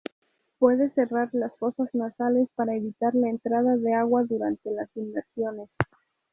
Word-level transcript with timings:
Puede 0.57 0.89
cerrar 0.95 1.29
las 1.33 1.55
fosas 1.59 1.93
nasales 1.93 2.49
para 2.55 2.73
evitar 2.75 3.13
la 3.13 3.29
entrada 3.29 3.77
de 3.77 3.93
agua 3.93 4.23
durante 4.23 4.71
las 4.71 4.89
inmersiones. 4.97 5.69